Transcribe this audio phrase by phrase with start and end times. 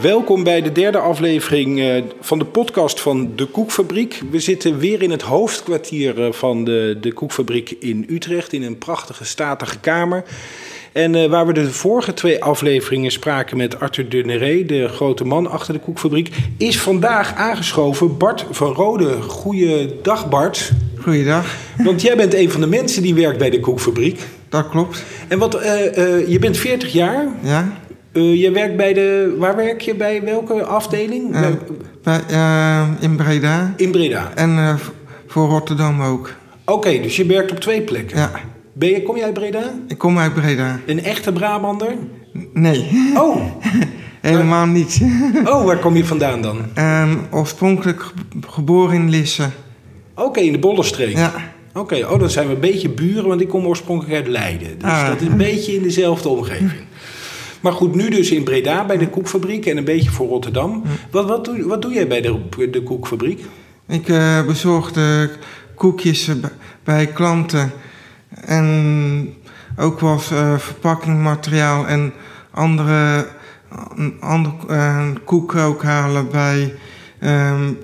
[0.00, 4.22] welkom bij de derde aflevering eh, van de podcast van De Koekfabriek.
[4.30, 8.78] We zitten weer in het hoofdkwartier eh, van de, de Koekfabriek in Utrecht, in een
[8.78, 10.24] prachtige statige kamer.
[10.92, 15.24] En uh, waar we de vorige twee afleveringen spraken met Arthur de Neré, de grote
[15.24, 19.22] man achter de koekfabriek, is vandaag aangeschoven Bart van Rode.
[19.22, 20.70] Goeiedag Bart.
[21.00, 21.54] Goeiedag.
[21.76, 24.20] Want jij bent een van de mensen die werkt bij de koekfabriek.
[24.48, 25.04] Dat klopt.
[25.28, 27.28] En wat, uh, uh, je bent 40 jaar.
[27.42, 27.79] Ja.
[28.12, 31.30] Je werkt bij de, waar werk je bij welke afdeling?
[32.02, 32.20] bij,
[33.00, 33.74] in Breda.
[33.76, 34.32] In Breda.
[34.34, 34.78] En
[35.26, 36.34] voor Rotterdam ook.
[36.64, 38.18] Oké, dus je werkt op twee plekken.
[38.18, 38.30] Ja.
[38.72, 39.74] Ben je, kom jij uit Breda?
[39.88, 40.80] Ik kom uit Breda.
[40.86, 41.94] Een echte Brabander?
[42.52, 42.88] Nee.
[43.16, 43.36] Oh.
[44.20, 45.00] Helemaal niet.
[45.44, 46.58] oh, waar kom je vandaan dan?
[46.78, 48.04] Um, oorspronkelijk
[48.46, 49.48] geboren in Lisse.
[50.14, 51.16] Oké, okay, in de Bollenstreek.
[51.16, 51.32] Ja.
[51.68, 52.02] Oké, okay.
[52.02, 54.78] oh, dan zijn we een beetje buren, want ik kom oorspronkelijk uit Leiden.
[54.78, 55.08] Dus ah.
[55.08, 56.82] dat is een beetje in dezelfde omgeving.
[57.60, 60.82] Maar goed, nu dus in Breda bij de koekfabriek en een beetje voor Rotterdam.
[61.10, 63.44] Wat, wat, doe, wat doe jij bij de, de koekfabriek?
[63.88, 65.30] Ik uh, bezorg de
[65.74, 66.30] koekjes
[66.84, 67.72] bij klanten.
[68.28, 69.34] En
[69.76, 72.12] ook was uh, verpakkingmateriaal en
[72.50, 73.26] andere,
[74.20, 76.74] andere uh, koeken ook halen bij
[77.20, 77.78] um,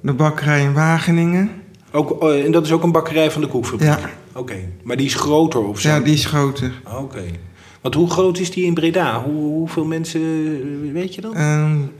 [0.00, 1.50] de bakkerij in Wageningen.
[1.92, 3.88] Ook, en dat is ook een bakkerij van de koekfabriek?
[3.88, 3.98] Ja.
[3.98, 4.68] Oké, okay.
[4.82, 5.88] maar die is groter of zo?
[5.88, 6.72] Ja, die is groter.
[6.84, 6.96] Oké.
[6.96, 7.38] Okay.
[7.86, 9.22] Want hoe groot is die in Breda?
[9.22, 11.36] Hoe, hoeveel mensen, weet je dat?
[11.36, 11.92] Um,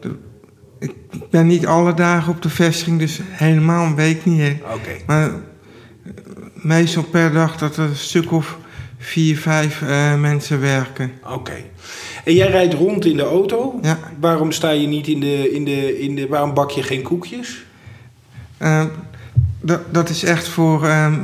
[0.00, 0.16] de,
[0.78, 0.94] ik
[1.30, 4.52] ben niet alle dagen op de vestiging, dus helemaal weet ik niet.
[4.62, 4.74] Oké.
[4.74, 5.02] Okay.
[5.06, 5.30] Maar
[6.54, 8.58] meestal per dag dat er een stuk of
[8.98, 11.12] vier, vijf uh, mensen werken.
[11.22, 11.32] Oké.
[11.34, 11.70] Okay.
[12.24, 13.78] En jij rijdt rond in de auto.
[13.82, 13.98] Ja.
[14.20, 17.64] Waarom sta je niet in de, in de, in de waarom bak je geen koekjes?
[18.62, 18.84] Uh,
[19.60, 21.14] dat, dat is echt voor uh,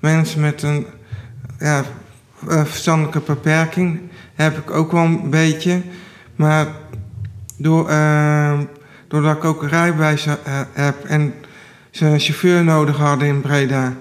[0.00, 0.86] mensen met een
[1.58, 1.84] ja,
[2.48, 4.00] verstandelijke beperking.
[4.34, 5.82] Heb ik ook wel een beetje.
[6.36, 6.66] Maar
[7.56, 7.84] door,
[9.08, 10.26] doordat ik ook een rijbewijs
[10.72, 11.34] heb en
[11.90, 13.96] ze een chauffeur nodig hadden in Breda.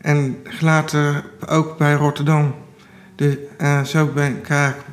[0.00, 2.54] En later ook bij Rotterdam.
[3.14, 4.88] Dus, uh, zo ben ik eigenlijk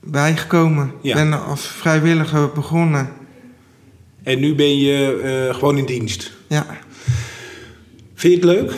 [0.00, 0.86] bijgekomen.
[0.86, 1.14] Ik Ja.
[1.14, 3.08] ben als vrijwilliger begonnen.
[4.22, 6.32] En nu ben je uh, gewoon in dienst.
[6.46, 6.66] Ja,
[8.14, 8.72] Vind je het leuk?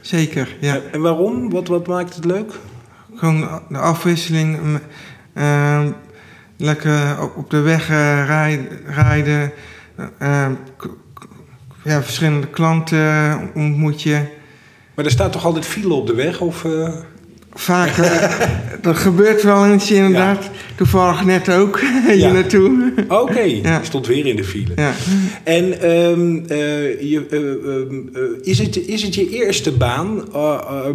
[0.00, 0.56] zeker.
[0.60, 0.80] Ja.
[0.92, 1.50] En waarom?
[1.50, 2.52] Wat, wat maakt het leuk?
[3.22, 4.58] Gewoon de afwisseling.
[5.34, 5.84] uh,
[6.56, 8.68] lekker op de weg uh, rijden.
[8.86, 9.52] rijden
[11.84, 14.20] ja, verschillende klanten ontmoet je.
[14.94, 16.40] Maar er staat toch altijd file op de weg?
[16.40, 16.88] Of, uh...
[17.52, 17.96] Vaak,
[18.82, 20.44] er gebeurt wel eens inderdaad.
[20.44, 20.50] Ja.
[20.74, 22.32] Toevallig net ook hier ja.
[22.32, 22.92] naartoe.
[23.08, 23.60] Oké, okay.
[23.62, 23.82] Ja.
[23.82, 24.72] stond weer in de file.
[24.76, 24.92] Ja.
[25.44, 26.48] En um, uh,
[27.10, 30.24] je, is, het, is het je eerste baan,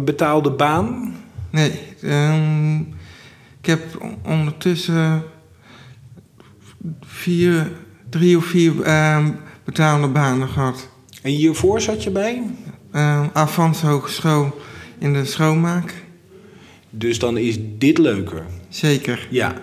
[0.04, 1.14] betaalde baan?
[1.50, 1.72] Nee,
[2.04, 2.78] um,
[3.60, 3.80] ik heb
[4.24, 5.22] ondertussen
[7.00, 7.70] vier,
[8.08, 8.74] drie of vier
[9.64, 10.88] betaalde banen gehad.
[11.22, 12.42] En hiervoor zat je bij?
[12.94, 14.58] Uh, Avans Hogeschool
[14.98, 15.94] in de schoonmaak.
[16.90, 18.42] Dus dan is dit leuker?
[18.68, 19.28] Zeker.
[19.30, 19.54] Ja.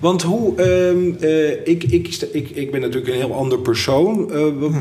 [0.00, 0.62] Want hoe...
[0.88, 4.30] Um, uh, ik, ik, ik, ik ben natuurlijk een heel ander persoon.
[4.32, 4.72] Uh,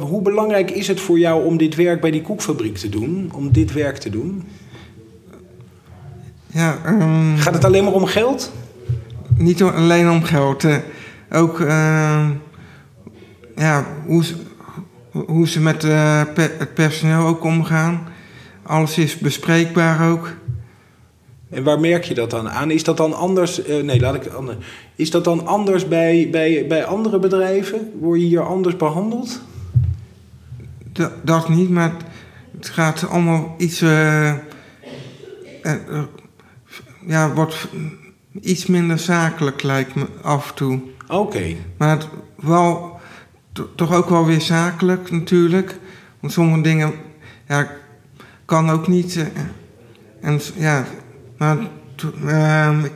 [0.00, 3.30] hoe belangrijk is het voor jou om dit werk bij die koekfabriek te doen?
[3.34, 4.44] Om dit werk te doen?
[6.52, 8.52] Ja, um, Gaat het alleen maar om geld?
[9.36, 10.64] Niet alleen om geld.
[11.30, 11.60] ook
[13.58, 14.34] ja, hoe ze,
[15.10, 18.08] hoe ze met uh, pe het personeel ook omgaan.
[18.62, 20.30] Alles is bespreekbaar ook.
[21.50, 22.70] En waar merk je dat dan aan?
[22.70, 23.68] Is dat dan anders?
[23.68, 24.56] Uh, nee, laat ik anders.
[24.94, 27.92] Is dat dan anders bij, bij, bij andere bedrijven?
[28.00, 29.40] Word je hier anders behandeld?
[30.92, 31.92] D dat niet, maar
[32.56, 33.82] het gaat allemaal iets.
[33.82, 34.32] Uh,
[37.08, 37.68] ja, wordt
[38.40, 40.80] iets minder zakelijk, lijkt me af en toe.
[41.08, 41.14] Oké.
[41.14, 41.56] Okay.
[41.76, 43.00] Maar het, wel
[43.74, 45.78] toch ook wel weer zakelijk natuurlijk.
[46.20, 46.92] Want sommige dingen
[47.48, 47.70] ja,
[48.44, 49.16] kan ook niet.
[49.16, 49.24] Uh,
[50.20, 50.86] en ja,
[51.38, 51.56] maar
[52.24, 52.92] uh, ik,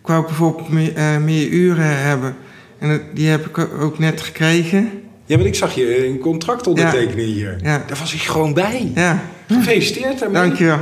[0.00, 2.36] ik wou bijvoorbeeld meer, uh, meer uren hebben.
[2.78, 4.90] En die heb ik ook net gekregen.
[5.24, 7.32] Ja, want ik zag je een contract ondertekenen ja.
[7.32, 7.58] hier.
[7.62, 7.84] Ja.
[7.86, 8.92] Daar was ik gewoon bij.
[8.94, 9.22] Ja.
[9.48, 10.42] Gefeliciteerd daarmee.
[10.42, 10.78] Dank je wel.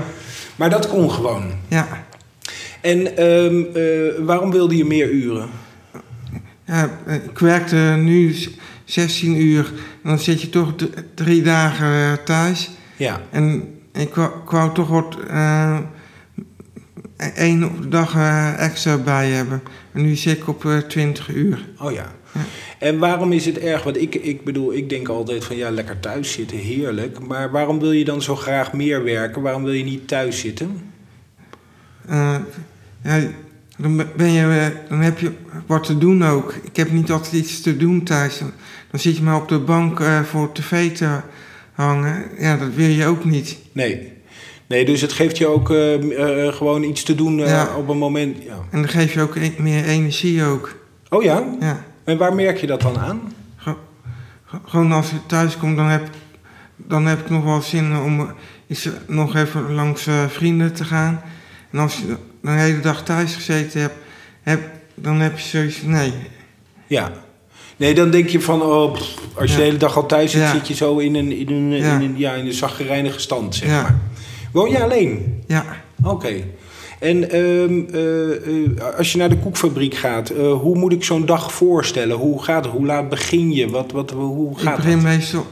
[0.57, 1.53] Maar dat kon gewoon.
[1.69, 2.09] Ja.
[2.81, 3.67] En um,
[4.25, 5.49] waarom wilde je meer uren?
[6.65, 8.35] Ja, ik werkte nu
[8.85, 9.73] 16 uur.
[10.03, 10.75] En dan zit je toch
[11.15, 12.71] drie dagen thuis.
[12.97, 13.21] Ja.
[13.31, 15.79] En ik wou, ik wou toch wat uh,
[17.35, 18.17] één dag
[18.59, 19.63] extra bij hebben.
[19.93, 21.69] En nu zit ik op uh, 20 uur.
[21.79, 22.13] Oh ja.
[22.33, 22.41] ja.
[22.79, 23.83] En waarom is het erg?
[23.83, 27.27] Want ik, ik bedoel, ik denk altijd van ja, lekker thuis zitten, heerlijk.
[27.27, 29.43] Maar waarom wil je dan zo graag meer werken?
[29.43, 30.93] Waarom wil je niet thuis zitten?
[32.11, 32.37] Uh,
[33.03, 33.21] ja,
[33.77, 35.33] dan, ben je, eh, dan heb je
[35.67, 36.55] wat te doen ook.
[36.63, 38.39] Ik heb niet altijd iets te doen thuis.
[38.91, 41.21] Dan, zit je maar op de bank uh, voor tv te
[41.73, 42.25] hangen.
[42.39, 43.59] Ja, dat wil je ook niet.
[43.73, 44.13] Nee.
[44.67, 47.77] Nee, dus het geeft je ook uh, gewoon iets te doen ja.
[47.77, 48.37] op een moment.
[48.43, 48.55] Ja.
[48.71, 50.79] En dan geef je ook e meer energie ook.
[51.09, 51.45] Oh ja?
[51.61, 51.85] Ja.
[52.05, 53.21] En waar merk je dat dan aan?
[54.65, 56.09] Gewoon als ik thuis kom, dan heb,
[56.77, 58.33] dan heb ik nog wel zin om
[58.67, 61.23] is nog even langs vrienden te gaan.
[61.71, 63.95] En als je de hele dag thuis gezeten hebt,
[64.43, 64.61] heb,
[64.95, 66.13] dan heb je zoiets nee.
[66.87, 67.13] Ja.
[67.77, 68.97] Nee, dan denk je van, oh,
[69.35, 71.71] als je de hele dag al thuis zit, zit je zo in een, in een,
[71.71, 71.95] ja.
[71.95, 73.99] in een, ja, in een zaggerijnige stand, zeg maar.
[74.53, 75.43] Woon je alleen?
[75.47, 75.65] Ja.
[76.03, 76.33] Oké.
[76.99, 81.53] En um, uh, als je naar de koekfabriek gaat, uh, hoe moet ik zo'n dag
[81.53, 82.17] voorstellen?
[82.17, 82.75] Hoe gaat het?
[82.75, 83.71] Hoe laat begin je?
[83.71, 85.03] Wat, wat, hoe gaat ik begin dat?
[85.03, 85.47] meestal,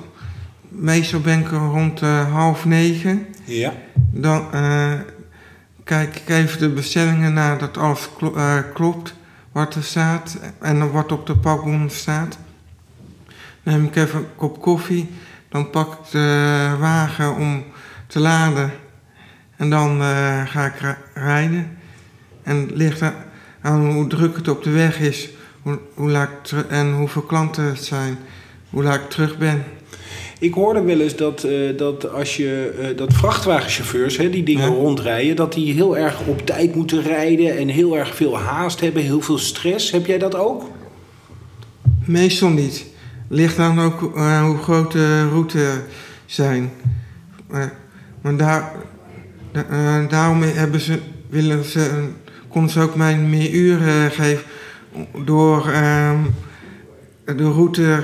[0.69, 2.01] meestal ben ik rond
[2.33, 3.27] half negen.
[3.45, 3.73] Ja.
[4.11, 4.45] Dan
[5.89, 9.15] kijk ik even de bestellingen naar dat alles klo klopt
[9.53, 12.39] wat er staat en wat op de pakbon staat.
[13.63, 15.11] Dan neem ik even een kop koffie,
[15.49, 17.65] dan pak ik de wagen om
[18.07, 18.73] te laden
[19.57, 21.79] en dan uh, ga ik rijden.
[22.43, 23.03] En het ligt
[23.61, 25.29] aan hoe druk het op de weg is
[25.63, 28.19] hoe, hoe laat en hoeveel klanten het zijn,
[28.71, 29.65] hoe laat ik terug ben.
[30.41, 34.71] Ik hoorde wel eens dat, uh, dat als je uh, dat vrachtwagenchauffeurs hè, die dingen
[34.71, 34.75] ja.
[34.75, 39.03] rondrijden, dat die heel erg op tijd moeten rijden en heel erg veel haast hebben,
[39.03, 39.91] heel veel stress.
[39.91, 40.71] Heb jij dat ook?
[42.05, 42.87] Meestal niet.
[43.29, 45.81] Ligt dan ook uh, hoe groot de route
[46.27, 46.73] zijn.
[48.21, 48.73] maar daar,
[50.09, 50.99] daarom hebben ze,
[51.29, 52.09] willen ze,
[52.49, 54.45] konden ze ook mij meer uren geven
[55.25, 56.21] door uh,
[57.25, 58.03] de route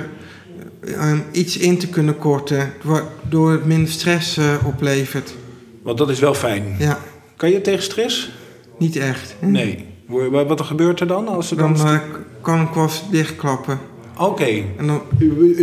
[1.30, 5.34] iets in te kunnen korten, waardoor het minder stress uh, oplevert.
[5.82, 6.76] Want dat is wel fijn.
[6.78, 6.98] Ja.
[7.36, 8.30] Kan je tegen stress?
[8.78, 9.34] Niet echt.
[9.40, 9.86] Nee.
[10.30, 11.28] Wat gebeurt er dan?
[11.28, 12.00] Als er dan, dan
[12.40, 13.78] kan ik wel dichtklappen.
[14.14, 14.24] Oké.
[14.24, 14.66] Okay.
[14.76, 15.02] En dan,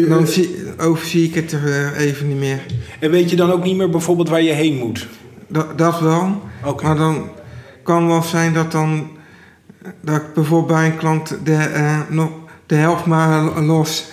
[0.07, 2.59] dan zie, overzie ik het er even niet meer.
[2.99, 5.07] En weet je dan ook niet meer bijvoorbeeld waar je heen moet?
[5.47, 6.41] Dat, dat wel.
[6.65, 6.87] Okay.
[6.87, 7.29] Maar dan
[7.83, 9.09] kan wel zijn dat dan
[10.01, 12.29] dat ik bijvoorbeeld bij een klant de, uh, nog
[12.65, 14.05] de helft maar los.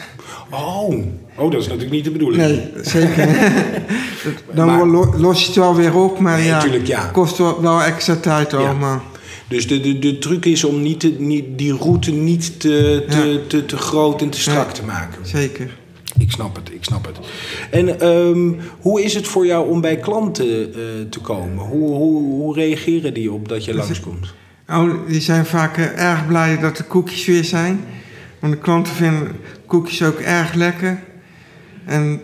[0.51, 1.05] Oh.
[1.37, 2.43] oh, dat is natuurlijk niet de bedoeling.
[2.43, 3.29] Nee, zeker.
[4.55, 4.87] dan maar,
[5.19, 8.17] los je het wel weer op, maar nee, ja, tuurlijk, ja, kost wel, wel extra
[8.17, 8.51] tijd.
[8.51, 9.03] Ja.
[9.49, 13.17] Dus de, de, de truc is om niet te, niet, die route niet te, te,
[13.17, 13.39] ja.
[13.47, 15.27] te, te, groot en te strak te maken.
[15.27, 15.77] Zeker.
[16.19, 17.19] Ik snap het, ik snap het.
[17.71, 20.75] En um, hoe is het voor jou om bij klanten uh,
[21.11, 21.65] te komen?
[21.65, 24.35] Hoe, hoe, hoe reageren die op dat je langskomt?
[24.69, 27.85] Oh, die zijn vaak uh, erg blij dat de koekjes weer zijn.
[28.41, 29.37] Want de klanten vinden
[29.67, 31.03] koekjes ook erg lekker.
[31.85, 32.21] En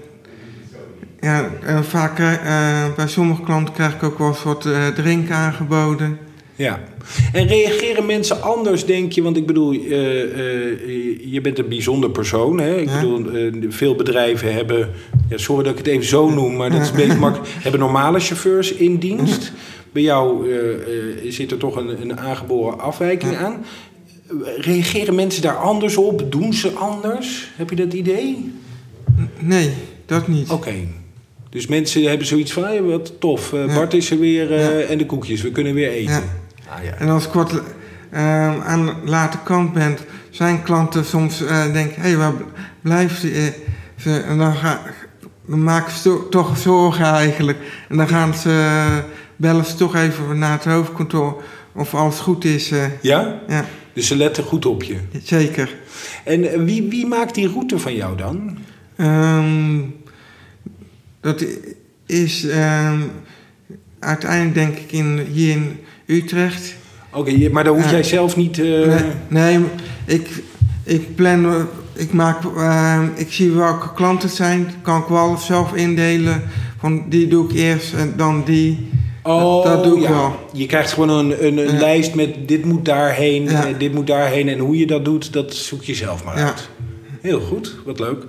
[1.21, 1.51] ja,
[1.83, 6.19] vaak uh, bij sommige klanten krijg ik ook wel eens wat drinken aangeboden.
[6.57, 6.81] Ja.
[7.33, 9.23] En reageren mensen anders, denk je?
[9.23, 12.61] Want ik bedoel, uh, uh, je bent een bijzonder persoon.
[12.61, 12.77] Hè?
[12.77, 13.01] Ik ja.
[13.01, 14.91] bedoel, uh, veel bedrijven hebben...
[15.29, 17.51] Ja, sorry dat ik het even zo noem, maar dat is een beetje makkelijk...
[17.59, 19.53] hebben normale chauffeurs in dienst.
[19.93, 20.49] Bij jou
[21.29, 23.39] zit er toch een, een aangeboren afwijking ja.
[23.39, 23.65] aan.
[24.57, 26.33] Reageren mensen daar anders op?
[26.33, 27.51] Doen ze anders?
[27.57, 28.53] Heb je dat idee?
[29.39, 29.73] Nee,
[30.07, 30.51] dat niet.
[30.51, 30.55] Oké.
[30.55, 30.89] Okay.
[31.51, 34.87] Dus mensen hebben zoiets van, hey, wat tof, uh, Bart is er weer uh, ja.
[34.87, 36.13] en de koekjes, we kunnen weer eten.
[36.13, 36.23] Ja.
[36.69, 36.93] Ah, ja.
[36.93, 37.61] En als ik wat uh,
[38.67, 39.97] aan de late kant ben,
[40.31, 41.39] zijn klanten soms
[41.73, 42.33] denken, hé, hey, waar
[42.81, 43.53] blijft ze?
[44.05, 44.81] En dan, ga,
[45.47, 47.59] dan maken ze toch zorgen eigenlijk.
[47.89, 49.03] En dan gaan ze,
[49.37, 51.43] bellen ze toch even naar het hoofdkantoor
[51.75, 52.69] of alles goed is.
[53.01, 53.41] ja?
[53.49, 53.65] Ja.
[53.95, 54.97] Dus ze letten goed op je?
[55.23, 55.75] Zeker.
[56.25, 58.59] En wie, wie maakt die route van jou dan?
[58.97, 59.95] Um,
[61.21, 61.45] dat
[62.07, 63.01] is uh,
[63.99, 66.75] uiteindelijk denk ik in, hier in Utrecht.
[67.11, 68.59] Oké, okay, maar daar hoef jij uh, zelf niet...
[68.59, 68.87] Uh...
[68.87, 69.61] Nee, nee,
[70.05, 70.29] ik,
[70.85, 71.67] ik plan...
[71.97, 72.43] Ik, maak,
[73.15, 74.67] ik zie welke klanten het zijn.
[74.83, 76.43] Kan ik wel zelf indelen.
[76.79, 78.89] Van die doe ik eerst en dan die.
[79.27, 80.11] Oh, dat doe ik ja.
[80.11, 80.35] wel.
[80.53, 81.79] Je krijgt gewoon een, een, een Ja.
[81.81, 83.67] lijst met dit moet daarheen, Ja.
[83.67, 84.49] eh, dit moet daarheen.
[84.49, 86.69] En hoe je dat doet, dat zoek je zelf maar uit.
[87.21, 88.25] Heel goed, wat leuk.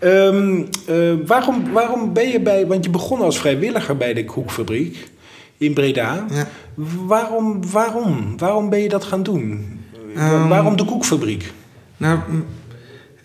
[0.00, 0.96] Ehm, eh,
[1.26, 5.10] waarom, waarom ben je bij, want je begon als vrijwilliger bij de koekfabriek
[5.56, 6.26] in Breda.
[6.30, 6.48] Ja.
[7.06, 9.80] Waarom, waarom, waarom ben je dat gaan doen?
[10.16, 11.52] Ehm, waarom de koekfabriek?
[11.96, 12.18] Nou,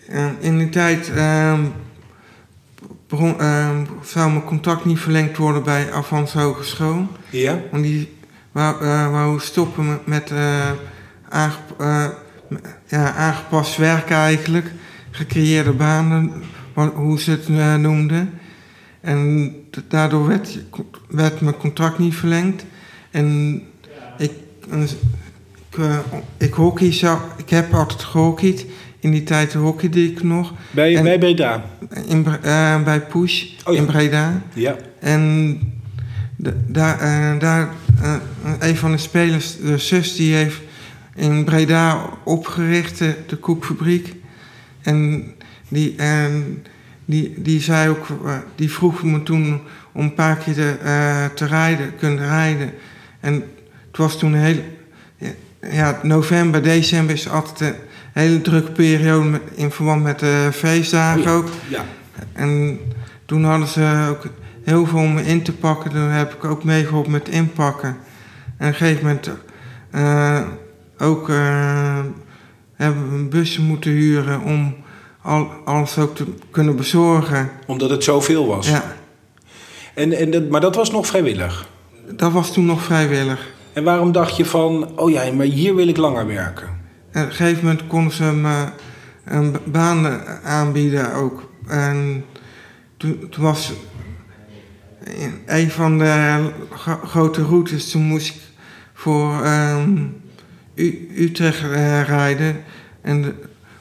[0.08, 1.60] eh, in die tijd ehm,
[3.08, 7.06] begon, ehm, zou mijn contract niet verlengd worden bij Avans Hogeschool.
[7.30, 7.58] Ja?
[7.70, 8.12] Want die
[8.52, 10.70] wou, eh, wou stoppen met, met eh,
[11.28, 12.06] aangep- eh,
[12.86, 14.72] ja, aangepast werk eigenlijk.
[15.10, 16.32] Gecreëerde banen,
[16.72, 17.48] wa- hoe ze het
[17.80, 18.30] noemden.
[19.00, 19.54] En
[19.88, 20.58] daardoor werd,
[21.08, 22.64] werd mijn contract niet verlengd.
[23.10, 23.60] En
[24.18, 24.32] ik,
[24.70, 24.90] ik
[26.36, 28.66] ik hockey zou, ik heb altijd gehockeyd.
[29.00, 30.52] In die tijd hockeyde ik nog.
[30.70, 31.64] Bij, En- bij Breda?
[32.06, 33.80] In, eh, bij Push Oh ja.
[33.80, 34.42] in Breda.
[34.54, 34.76] Ja.
[35.00, 35.58] En
[36.36, 37.68] de- daar, eh, daar
[38.02, 38.14] eh,
[38.58, 40.60] een van de spelers, de zus, die heeft
[41.14, 44.14] in Breda opgericht, de, de koekfabriek.
[44.82, 45.24] En
[45.68, 46.62] die, en
[47.04, 48.06] die, die zei ook,
[48.54, 49.60] die vroeg me toen
[49.92, 52.70] om een paar keer te, eh, te rijden, kunnen rijden.
[53.20, 53.34] En
[53.86, 54.62] het was toen hele,
[55.70, 57.74] ja, november, december is altijd
[58.18, 61.32] hele drukke periode in verband met de feestdagen Oh ja.
[61.32, 61.48] ook.
[61.68, 61.84] Ja.
[62.32, 62.80] En
[63.26, 64.24] toen hadden ze ook
[64.64, 65.90] heel veel om me in te pakken.
[65.90, 67.88] Toen heb ik ook meegeholpen met inpakken.
[67.88, 69.30] En op een gegeven moment
[69.90, 70.40] eh,
[70.98, 71.98] ook eh,
[72.74, 74.76] hebben we een busje moeten huren om
[75.22, 77.50] al, alles ook te kunnen bezorgen.
[77.66, 78.68] Omdat het zoveel was.
[78.68, 78.82] Ja,
[79.94, 81.66] En, en dat, maar dat was nog vrijwillig.
[82.10, 83.48] dat was toen nog vrijwillig.
[83.72, 86.77] En waarom dacht je van, oh ja, maar hier wil ik langer werken?
[87.08, 88.66] Op een gegeven moment konden ze me
[89.24, 91.50] een ba- baan aanbieden ook.
[91.66, 92.24] En
[92.96, 93.72] toen, toen was
[95.46, 98.40] een van de gro- grote routes, toen moest ik
[98.94, 99.96] voor ehm,
[101.16, 102.64] Utrecht eh, rijden.
[103.00, 103.34] En de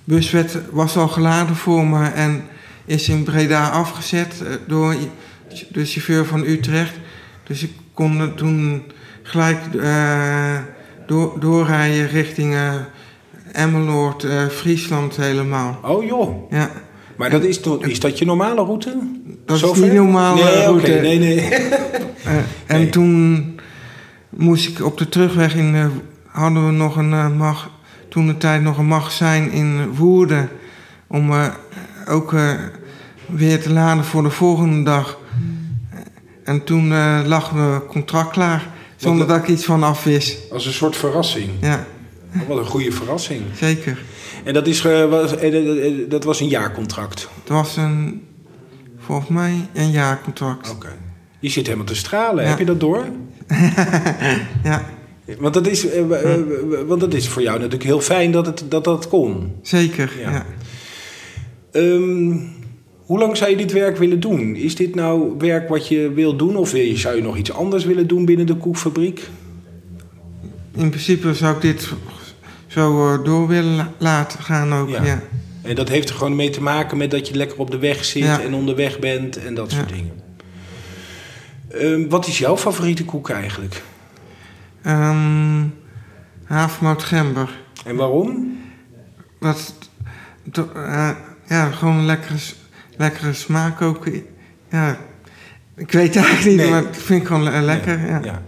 [0.03, 2.43] bus werd, was al geladen voor me en
[2.85, 4.95] is in Breda afgezet eh, door
[5.71, 6.93] de chauffeur van Utrecht.
[7.43, 8.83] Dus ik kon toen
[9.23, 10.57] gelijk eh,
[11.07, 12.73] door, doorrijden richting eh,
[13.57, 15.79] Emmeloord, eh, Friesland helemaal.
[15.83, 16.51] Oh joh.
[16.51, 16.71] Ja,
[17.15, 18.97] Maar dat is, toch- is dat je normale route?
[19.45, 20.91] dat Zo is niet normale nee, route.
[20.91, 21.39] nee, nee.
[21.39, 21.61] Eh,
[22.65, 22.89] en Nee.
[22.89, 23.59] toen
[24.29, 25.85] moest ik op de terugweg in, eh,
[26.27, 27.69] hadden we nog een mag,
[28.09, 30.49] toen de tijd nog een magazijn in Woerden
[31.07, 31.31] om
[32.09, 32.35] ook
[33.25, 35.19] weer te laden voor de volgende dag.
[36.43, 36.87] En toen
[37.27, 40.51] lag mijn contract klaar, zonder dat ik iets van af wist.
[40.51, 41.49] Als een soort verrassing.
[41.61, 41.85] Ja,
[42.47, 43.41] wat een goede verrassing.
[43.55, 43.97] zeker.
[44.43, 47.29] En dat, is, eh, was, eh, eh, dat was een jaarcontract.
[47.39, 48.21] Het was een,
[48.97, 50.69] volgens mij een jaarcontract.
[50.71, 50.95] Oké.
[51.39, 52.43] Je zit helemaal te stralen.
[52.43, 52.49] Ja.
[52.49, 53.05] Heb je dat door?
[54.63, 54.85] Ja,
[55.39, 55.85] Want dat, is,
[56.87, 59.51] want dat is voor jou natuurlijk heel fijn dat het, dat, dat kon.
[59.61, 60.11] zeker.
[60.19, 60.31] Ja.
[60.31, 60.45] Ja.
[61.71, 62.37] Ehm,
[62.97, 64.55] hoe lang zou je dit werk willen doen?
[64.55, 66.55] Is dit nou werk wat je wil doen?
[66.55, 69.29] Of wil je- zou je nog iets anders willen doen binnen de koekfabriek?
[70.75, 71.89] In principe zou ik dit
[72.77, 74.89] zo eh, door willen la- laten gaan ook.
[74.89, 75.03] Ja.
[75.03, 75.21] Ja.
[75.61, 78.05] En dat heeft er gewoon mee te maken met dat je lekker op de weg
[78.05, 78.41] zit Ja.
[78.41, 79.95] en onderweg bent en dat soort Ja.
[79.95, 80.11] dingen.
[81.71, 83.81] Ehm, wat is jouw favoriete koek eigenlijk?
[84.81, 85.63] Ehm
[86.43, 87.49] havermout gember.
[87.85, 88.57] En waarom?
[89.39, 89.73] Dat,
[90.75, 91.09] eh,
[91.47, 92.35] ja, gewoon een lekkere,
[92.97, 94.05] lekkere smaak ook.
[94.69, 94.97] Ja,
[95.75, 96.69] ik weet eigenlijk niet, Nee.
[96.69, 98.07] maar ik vind het gewoon le- lekker.
[98.07, 98.19] Ja.
[98.23, 98.41] Ja.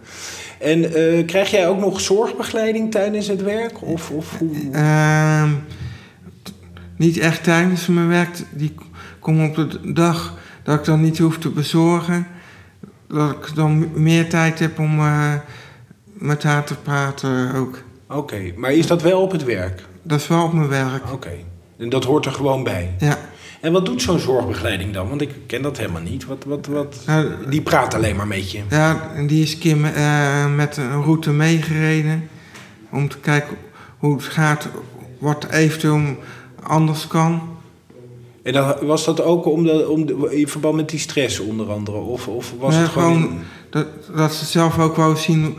[0.60, 3.82] En eh, krijg jij ook nog zorgbegeleiding tijdens het werk?
[3.82, 4.56] Of, of hoe?
[4.72, 5.50] Ehm,
[6.96, 8.38] niet echt tijdens mijn werk.
[8.50, 8.82] Die k-
[9.20, 12.28] komen op de dag dat ik dan niet hoef te bezorgen.
[13.08, 15.34] Dat ik dan meer tijd heb om eh,
[16.14, 17.78] met haar te praten ook.
[18.10, 19.84] Oké, maar is dat wel op het werk?
[20.04, 21.12] Dat is wel op mijn werk.
[21.14, 21.32] Oké,
[21.78, 22.96] en dat hoort er gewoon bij.
[23.00, 23.18] Ja.
[23.62, 25.10] En wat doet zo'n zorgbegeleiding dan?
[25.10, 26.26] Want ik ken dat helemaal niet.
[26.26, 26.96] Wat, wat, wat...
[27.06, 28.62] Nou, Die praat alleen maar met je.
[28.70, 32.30] Ja, en die is een keer eh, met een route meegereden.
[32.92, 33.58] Om te kijken
[33.98, 34.68] hoe het gaat,
[35.18, 36.02] wat eventueel
[36.64, 37.42] anders kan.
[38.44, 41.72] En dan, was dat ook om de, om de, in verband met die stress onder
[41.72, 41.98] andere?
[41.98, 43.22] Of, of was het gewoon...
[43.22, 43.40] gewoon
[43.70, 45.56] dat, dat ze zelf ook wou zien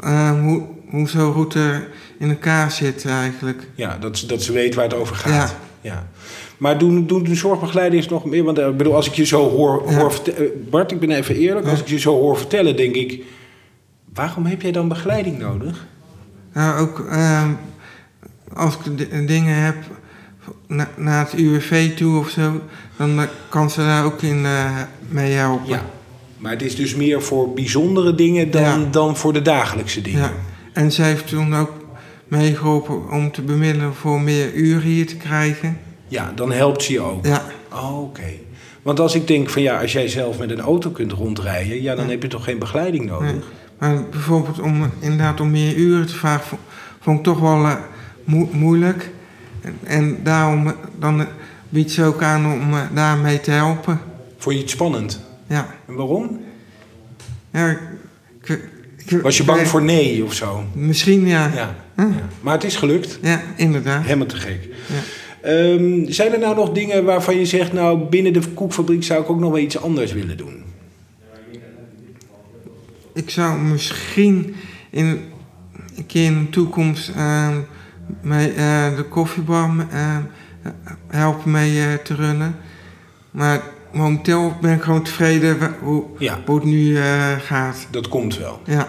[0.00, 1.86] eh, hoe, hoe zo'n route
[2.18, 3.68] in elkaar zit eigenlijk.
[3.74, 5.50] Ja, dat, ze- dat ze weet waar het over gaat.
[5.50, 5.56] Ja.
[5.84, 6.06] Ja.
[6.58, 8.44] Maar doen, doen de zorgbegeleiders nog meer?
[8.44, 11.34] Want eh, ik bedoel, als ik je zo hoor, hoor eh, Bart, ik ben even
[11.36, 11.66] eerlijk.
[11.66, 13.22] Als ik je zo hoor vertellen, denk ik...
[14.14, 15.86] Waarom heb jij dan begeleiding nodig?
[16.54, 17.48] Ja, ook eh,
[18.54, 19.76] als ik di- dingen heb
[20.66, 22.60] na, naar het UWV toe of zo,
[22.96, 24.76] dan eh, kan ze daar ook in eh,
[25.08, 25.68] mee helpen.
[25.68, 25.82] Ja.
[26.38, 28.78] Maar het is dus meer voor bijzondere dingen dan, Ja.
[28.90, 30.20] dan voor de dagelijkse dingen.
[30.20, 30.32] Ja,
[30.72, 31.70] en zij heeft toen ook
[32.38, 35.78] meegeholpen om te bemiddelen voor meer uren hier te krijgen.
[36.08, 37.26] Ja, dan helpt ze je ook.
[37.26, 38.22] Ja, Oh, Oké.
[38.82, 41.94] Want als ik denk van ja, als jij zelf met een auto kunt rondrijden, ja,
[41.94, 42.10] dan Ja.
[42.10, 43.30] heb je toch geen begeleiding nodig?
[43.32, 43.40] nee.
[43.78, 46.58] maar bijvoorbeeld om inderdaad om meer uren te vragen, vo-
[47.00, 47.74] vond ik toch wel eh,
[48.24, 49.10] moe- moeilijk.
[49.60, 51.26] En, en daarom eh, dan eh,
[51.68, 54.00] biedt ze ook aan om daarmee te helpen.
[54.38, 55.20] Vond je het spannend?
[55.48, 56.40] Ja, En waarom?
[57.50, 57.78] ja ik,
[58.48, 58.60] ik-
[59.06, 60.64] ik- Was je bang voor nee of zo?
[60.72, 61.50] Misschien ja.
[61.54, 61.74] Ja.
[61.96, 62.08] Ja.
[62.40, 63.18] Maar het is gelukt.
[63.22, 64.02] Ja, inderdaad.
[64.04, 64.68] Helemaal te gek.
[64.86, 65.00] Ja.
[65.50, 69.30] Ehm, zijn er nou nog dingen waarvan je zegt, nou binnen de koekfabriek zou ik
[69.30, 70.62] ook nog wel iets anders willen doen?
[73.14, 74.54] Ik zou misschien
[74.90, 75.20] in,
[75.96, 77.56] een keer in de toekomst ehm,
[78.22, 80.22] mee, eh, de koffiebar ehm,
[81.08, 82.56] helpen mee eh, te runnen.
[83.30, 86.38] Maar momenteel ben ik gewoon tevreden hoe, Ja.
[86.46, 87.86] hoe het nu eh, gaat.
[87.90, 88.60] Dat komt wel.
[88.64, 88.88] Ja,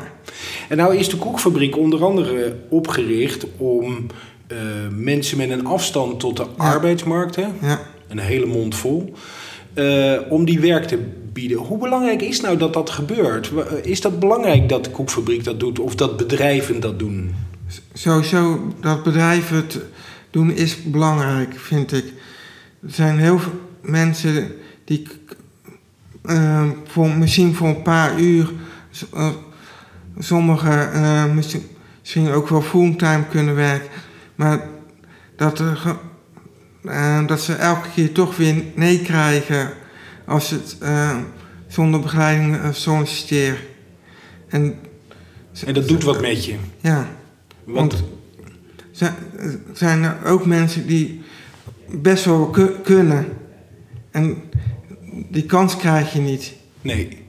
[0.70, 4.08] En nou is de koekfabriek onder andere opgericht om
[4.48, 4.58] eh,
[4.92, 7.82] mensen met een afstand tot de arbeidsmarkt, hè, ja.
[8.08, 9.14] een hele mond vol,
[9.74, 11.00] eh, om die werk te
[11.34, 11.58] bieden.
[11.58, 13.52] Hoe belangrijk is nou dat dat gebeurt?
[13.56, 17.36] Eh, Is dat belangrijk dat de koekfabriek dat doet of dat bedrijven dat doen?
[17.94, 19.80] Sowieso dat bedrijven het
[20.30, 22.06] doen is belangrijk, vind ik.
[22.82, 24.52] Er zijn heel veel mensen
[24.84, 25.08] die
[26.84, 28.52] voor, misschien voor een paar uur,
[30.20, 31.64] sommigen eh, misschien,
[32.00, 33.90] misschien ook wel fulltime kunnen werken,
[34.36, 34.60] maar
[35.36, 35.98] dat, er,
[36.84, 39.70] eh, dat ze elke keer toch weer nee krijgen
[40.26, 41.18] als ze het eh,
[41.68, 43.58] zonder begeleiding solliciteren.
[44.50, 44.76] En,
[45.66, 46.56] En dat doet wat met je.
[46.82, 47.08] ja.
[47.64, 48.04] Want,
[49.00, 49.14] Want
[49.74, 51.22] zijn, er ook mensen die
[51.90, 53.26] best wel ku- kunnen.
[54.12, 54.44] En
[55.32, 56.54] die kans krijg je niet.
[56.82, 57.24] nee.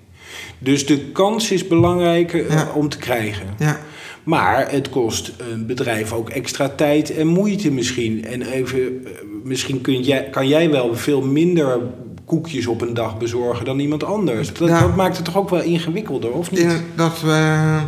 [0.58, 2.68] Dus de kans is belangrijker eh, Ja.
[2.74, 3.46] om te krijgen.
[3.58, 3.80] Ja,
[4.24, 8.24] Maar het kost een bedrijf ook extra tijd en moeite misschien.
[8.24, 9.10] En even, eh,
[9.44, 11.78] misschien kun jij, kan jij wel veel minder
[12.24, 14.52] koekjes op een dag bezorgen dan iemand anders.
[14.52, 14.80] Dat, Ja.
[14.80, 16.82] dat maakt het toch ook wel ingewikkelder, of niet?
[16.94, 17.78] dat we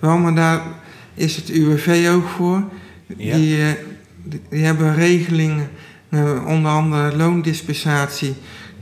[0.00, 0.62] wel, maar daar
[1.14, 2.62] is het UWV ook voor.
[3.16, 3.36] Ja.
[3.36, 3.66] Die, eh,
[4.22, 5.68] die, die hebben regelingen,
[6.46, 8.34] onder andere loondispensatie,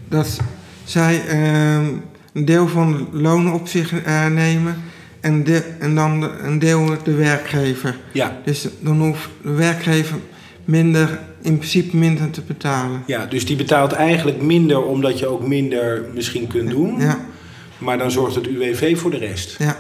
[0.09, 0.39] dat
[0.85, 1.79] zij eh,
[2.35, 4.77] een deel van het loon op zich eh, nemen
[5.21, 7.97] en, de, en dan de- een deel de werkgever.
[8.13, 10.17] Ja, Dus dan hoeft de werkgever
[10.65, 13.03] minder, in principe minder te betalen.
[13.07, 17.01] ja, dus die betaalt eigenlijk minder omdat je ook minder misschien kunt doen.
[17.01, 17.19] Ja,
[17.79, 19.57] Maar dan zorgt het UWV voor de rest.
[19.59, 19.77] ja,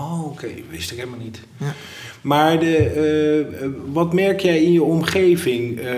[0.00, 0.48] Oh, oké.
[0.70, 1.40] Wist ik helemaal niet.
[1.56, 1.74] ja.
[2.20, 5.78] Maar de, eh, eh, wat merk jij in je omgeving?
[5.78, 5.94] Eh,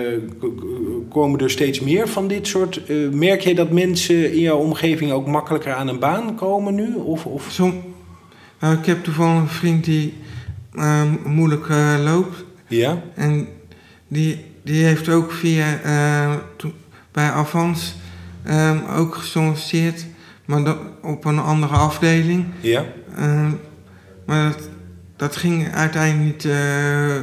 [1.09, 2.81] komen er steeds meer van dit soort?
[3.11, 6.95] merk jij dat mensen in jouw omgeving ook makkelijker aan een baan komen nu?
[6.95, 7.47] Of, of?
[7.51, 7.81] Som,
[8.59, 10.13] nou, ik heb toevallig een vriend die
[10.73, 11.65] eh, moeilijk
[12.03, 12.43] loopt.
[12.67, 13.01] Ja?
[13.15, 13.47] En
[14.07, 15.79] die, die heeft ook via,
[16.55, 16.71] to-
[17.11, 17.95] bij Avans
[18.43, 20.05] eh, ook gesolliciteerd.
[20.45, 22.45] Maar dat op een andere afdeling.
[22.61, 22.85] Ja?
[23.15, 23.47] Eh,
[24.25, 24.69] maar dat,
[25.15, 27.15] dat ging uiteindelijk niet eh,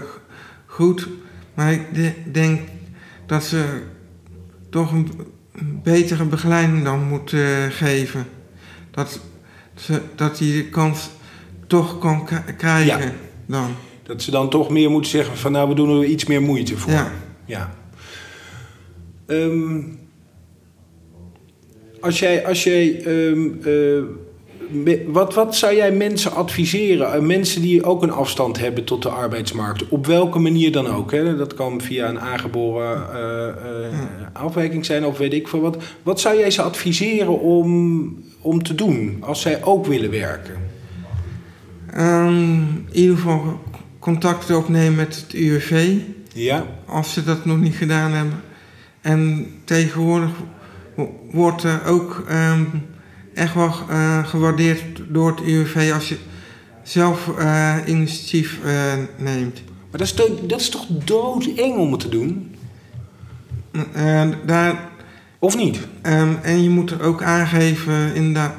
[0.66, 1.08] goed.
[1.54, 2.60] Maar ik de- denk
[3.26, 3.64] dat ze
[4.70, 5.10] toch een,
[5.82, 8.26] betere begeleiding dan moeten geven.
[8.90, 9.20] Dat,
[9.74, 11.10] ze, dat hij de kans
[11.66, 13.12] toch kan krijgen Ja.
[13.46, 13.70] dan.
[14.02, 16.76] Dat ze dan toch meer moeten zeggen van nou, we doen er iets meer moeite
[16.76, 16.92] voor.
[16.92, 17.12] Ja.
[17.44, 17.74] Ja.
[19.26, 19.80] Ehm,
[22.00, 24.02] als jij, als jij ehm, eh,
[25.06, 27.12] wat, wat zou jij mensen adviseren?
[27.12, 29.88] Eh, mensen die ook een afstand hebben tot de arbeidsmarkt.
[29.88, 31.10] Op welke manier dan ook.
[31.12, 31.36] Hè?
[31.36, 33.94] Dat kan via een aangeboren eh, eh,
[34.32, 35.76] afwijking zijn of weet ik veel wat.
[36.02, 40.54] Wat zou jij ze adviseren om, om te doen als zij ook willen werken?
[41.92, 43.60] Ehm, in ieder geval
[43.98, 45.94] contact opnemen met het UWV.
[46.34, 46.66] Ja?
[46.86, 48.40] als ze dat nog niet gedaan hebben.
[49.00, 50.30] En tegenwoordig
[50.96, 52.64] wo- wordt er ook ehm,
[53.34, 56.16] echt wel eh, gewaardeerd door het UWV als je
[56.82, 59.62] zelf eh, initiatief eh, neemt.
[59.90, 62.54] Maar dat is, toch, dat is toch doodeng om het te doen?
[64.46, 64.88] Daar,
[65.38, 65.78] Of niet?
[66.02, 68.54] ehm, en je moet er ook aangeven inderdaad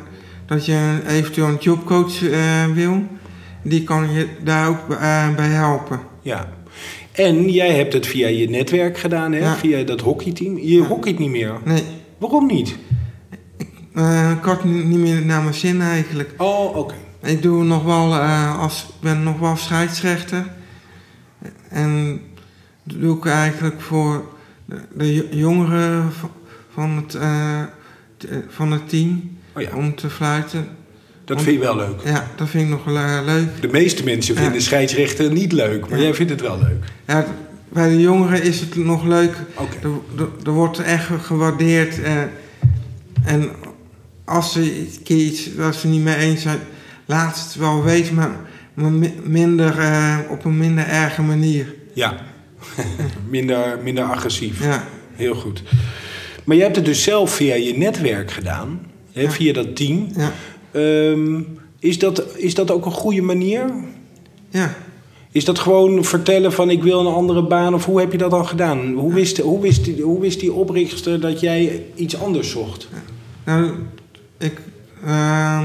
[0.45, 2.19] dat je eventueel een jobcoach
[2.73, 3.03] wil.
[3.61, 4.87] Die kan je daar ook
[5.35, 5.99] bij helpen.
[6.21, 6.49] Ja.
[7.11, 9.39] En jij hebt het via je netwerk gedaan, hè?
[9.39, 9.55] Ja.
[9.55, 10.57] via dat hockeyteam.
[10.57, 11.53] Je hockeyt niet meer.
[11.63, 11.83] Nee,
[12.17, 12.75] Waarom niet?
[13.95, 16.29] Eh, ik had ni- niet meer naar mijn zin eigenlijk.
[16.37, 16.93] Oh, oké.
[17.23, 20.45] Ik doe nog wel eh, als ben nog wel scheidsrechter.
[21.69, 22.21] En
[22.83, 24.25] dat doe ik eigenlijk voor
[24.65, 26.11] de, de jo- jongeren
[26.73, 27.59] van- het, eh,
[28.47, 30.67] van het team Oh ja, om te fluiten.
[31.25, 32.01] dat vind je wel leuk.
[32.05, 33.61] Ja, dat vind ik nog wel leuk.
[33.61, 34.59] De meeste mensen vinden Ja.
[34.59, 36.03] scheidsrechter niet leuk, maar Ja.
[36.03, 36.83] jij vindt het wel leuk.
[37.07, 37.25] Ja,
[37.69, 39.35] bij de jongeren is het nog leuk.
[39.55, 39.75] Oké.
[39.87, 42.01] Er, er, er wordt echt gewaardeerd.
[43.25, 43.49] en
[44.25, 46.59] als ze een keer iets waar ze niet mee eens zijn,
[47.05, 48.39] laat het wel weten, maar,
[48.73, 51.73] maar mi- minder, eh, op een minder erge manier.
[51.93, 52.17] Ja.
[53.29, 54.63] minder, minder agressief.
[54.63, 55.63] Ja, Heel goed.
[56.43, 58.79] Maar jij hebt het dus zelf via je netwerk gedaan,
[59.11, 59.21] hè?
[59.21, 59.29] Ja.
[59.29, 60.07] via dat team.
[60.17, 60.31] ja,
[60.71, 61.41] Ehm,
[61.79, 63.65] is, dat, is dat ook een goede manier?
[64.49, 64.73] ja.
[65.31, 68.31] Is dat gewoon vertellen van ik wil een andere baan of hoe heb je dat
[68.31, 68.93] dan gedaan?
[68.93, 72.87] Hoe wist, hoe wist, die, hoe wist die oprichter dat jij iets anders zocht?
[73.45, 73.71] Nou,
[74.43, 74.57] ik,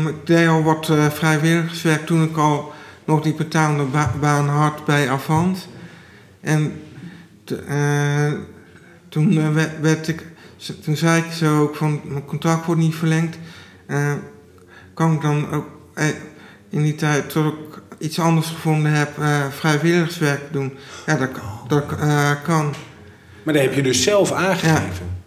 [0.07, 2.73] ik deed al wat eh, vrijwilligerswerk toen ik al
[3.05, 5.69] nog die betaalde ba baan had bij Avant.
[6.41, 6.83] En
[7.69, 8.33] uh,
[9.09, 9.49] toen, uh,
[9.81, 10.27] werd ik,
[10.83, 13.39] toen zei ik zo ook van mijn contract wordt niet verlengd.
[13.87, 14.13] Uh,
[14.95, 15.67] kan ik dan ook
[16.69, 19.11] in die tijd tot ik iets anders gevonden heb,
[19.51, 20.77] vrijwilligerswerk doen?
[21.07, 21.31] Ja, dat,
[21.69, 21.85] dat
[22.43, 22.75] kan.
[23.43, 25.18] Maar dat heb je dus zelf aangegeven?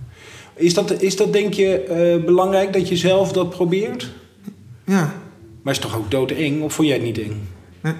[0.62, 4.12] Is, dat, is dat denk je belangrijk dat je zelf dat probeert?
[4.86, 5.14] Ja.
[5.62, 7.48] Maar is toch ook doodeng of vond jij het niet eng?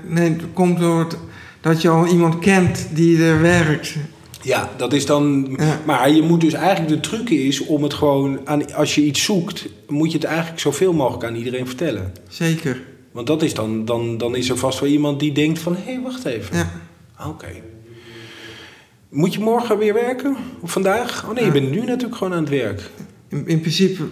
[0.08, 1.18] Nee, het komt door het,
[1.62, 3.96] dat je al iemand kent die er werkt.
[4.42, 5.58] Ja, dat is dan.
[5.86, 9.24] Maar je moet dus eigenlijk de truc is om het gewoon aan, als je iets
[9.24, 12.12] zoekt, moet je het eigenlijk zoveel mogelijk aan iedereen vertellen.
[12.30, 12.82] Zeker.
[13.12, 15.84] Want dat is dan, dan, dan is er vast wel iemand die denkt van hé,
[15.84, 16.58] hey, wacht even.
[16.58, 16.72] Ja.
[17.28, 17.48] Oké.
[19.12, 20.36] Moet je morgen weer werken?
[20.60, 21.26] Of vandaag?
[21.28, 22.82] Oh nee, je bent nu natuurlijk gewoon aan het werk.
[23.30, 24.04] In, in principe.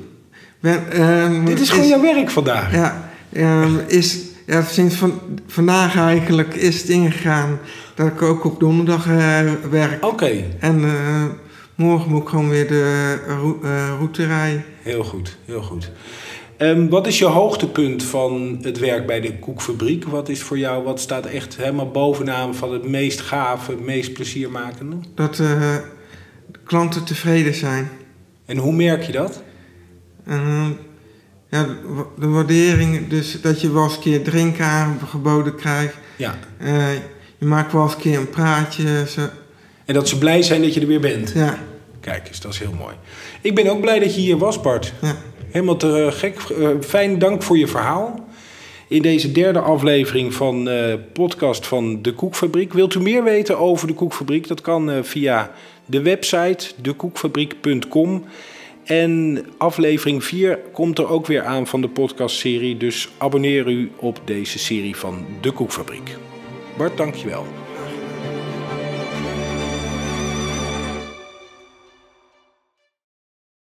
[0.59, 2.73] Ben, uh, Dit is gewoon jouw werk vandaag.
[2.73, 7.59] Ja, uh, is ja, sinds van, vandaag eigenlijk is het ingegaan
[7.95, 10.05] dat ik ook op donderdag uh, werk.
[10.05, 10.43] Oké.
[10.59, 11.25] En uh,
[11.75, 13.15] morgen moet ik gewoon weer de
[13.63, 14.63] uh, route rijden.
[14.81, 15.91] Heel goed, heel goed.
[16.61, 20.03] Um, wat is je hoogtepunt van het werk bij de koekfabriek?
[20.03, 24.13] Wat is voor jou, wat staat echt helemaal bovenaan van het meest gave, het meest
[24.13, 24.95] pleziermakende?
[25.15, 25.81] Dat de
[26.63, 27.89] klanten tevreden zijn.
[28.45, 29.43] En hoe merk je dat?
[30.27, 30.69] Ehm,
[31.49, 31.67] ja,
[32.19, 35.95] de waardering, dus dat je wel eens een keer drinken aangeboden krijgt.
[36.15, 36.35] Ja.
[36.61, 36.93] Uh,
[37.37, 39.05] je maakt wel eens een keer een praatje.
[39.07, 39.21] Zo.
[39.85, 41.31] En dat ze blij zijn dat je er weer bent.
[41.35, 41.57] Ja.
[41.99, 42.95] Kijk eens, dat is heel mooi.
[43.41, 44.93] Ik ben ook blij dat je hier was, Bart.
[45.01, 45.15] Ja.
[45.51, 46.39] Helemaal te gek.
[46.49, 48.27] Uh, fijn, dank voor je verhaal.
[48.87, 52.73] In deze derde aflevering van uh, podcast van De Koekfabriek.
[52.73, 54.47] Wilt u meer weten over De Koekfabriek?
[54.47, 55.51] Dat kan uh, via
[55.85, 58.25] de website dekoekfabriek.com.
[58.83, 62.77] En aflevering 4 komt er ook weer aan van de podcastserie.
[62.77, 66.15] Dus abonneer u op deze serie van De Koekfabriek.
[66.77, 67.45] Bart, dankjewel.